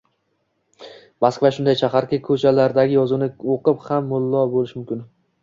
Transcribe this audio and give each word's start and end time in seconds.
Moskva 1.25 1.51
shunday 1.57 1.77
shaharki, 1.81 2.19
ko‘chalaridagi 2.29 2.99
yozuvni 2.99 3.29
o‘qib 3.59 3.87
ham 3.93 4.11
mullo 4.17 4.43
bo‘lish 4.57 4.77
mumkin. 4.81 5.07